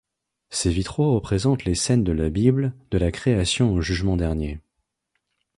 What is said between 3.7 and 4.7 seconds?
au Jugement dernier.